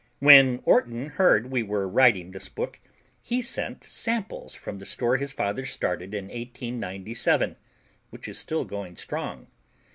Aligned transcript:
When 0.17 0.61
Orton 0.65 1.09
heard 1.09 1.51
we 1.51 1.61
were 1.61 1.87
writing 1.87 2.31
this 2.31 2.49
book, 2.49 2.79
he 3.21 3.39
sent 3.39 3.83
samples 3.83 4.55
from 4.55 4.79
the 4.79 4.85
store 4.87 5.17
his 5.17 5.31
father 5.31 5.63
started 5.63 6.15
in 6.15 6.25
1897 6.25 7.55
which 8.09 8.27
is 8.27 8.39
still 8.39 8.65
going 8.65 8.97
strong. 8.97 9.45